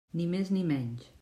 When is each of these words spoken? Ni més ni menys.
Ni 0.21 0.25
més 0.31 0.49
ni 0.57 0.63
menys. 0.73 1.09